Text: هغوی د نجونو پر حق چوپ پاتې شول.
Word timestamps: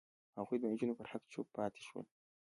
هغوی 0.39 0.57
د 0.59 0.63
نجونو 0.71 0.97
پر 0.99 1.07
حق 1.11 1.23
چوپ 1.33 1.47
پاتې 1.57 1.81
شول. 1.87 2.05